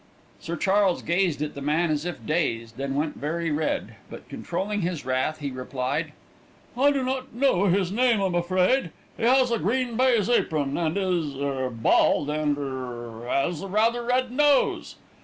Sir 0.39 0.55
Charles 0.55 1.03
gazed 1.03 1.43
at 1.43 1.53
the 1.53 1.61
man 1.61 1.91
as 1.91 2.05
if 2.05 2.25
dazed, 2.25 2.75
then 2.77 2.95
went 2.95 3.17
very 3.17 3.51
red, 3.51 3.97
but 4.09 4.27
controlling 4.29 4.81
his 4.81 5.05
wrath 5.05 5.37
he 5.41 5.51
replied: 5.51 6.11
"I 6.75 6.89
do 6.89 7.03
not 7.03 7.35
know 7.35 7.65
his 7.67 7.91
name, 7.91 8.19
I'm 8.19 8.33
afraid. 8.33 8.89
He 9.15 9.21
has 9.21 9.51
a 9.51 9.59
green 9.59 9.95
baize 9.97 10.27
apron 10.27 10.75
and 10.75 10.97
is 10.97 11.35
er 11.37 11.69
bald, 11.69 12.31
and 12.31 12.57
er 12.57 13.27
has 13.29 13.61
a 13.61 13.67
rather 13.67 14.01
red 14.03 14.31
nose." 14.31 14.95